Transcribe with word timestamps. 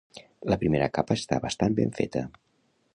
La 0.53 0.57
primera 0.63 0.87
capa 0.97 1.19
està 1.21 1.41
bastant 1.45 1.79
ben 1.81 1.95
feta. 2.01 2.29